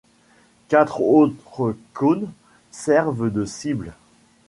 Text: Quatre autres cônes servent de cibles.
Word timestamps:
Quatre 0.67 0.99
autres 1.01 1.75
cônes 1.93 2.31
servent 2.71 3.29
de 3.31 3.45
cibles. 3.45 3.93